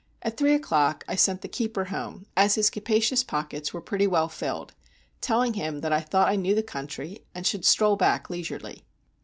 [0.23, 4.29] At three o'clock I sent the keeper home, as his capacious pockets were pretty well
[4.29, 4.73] filled,
[5.21, 8.83] telling him that I thought I knew the country, and should stroll back leisurely.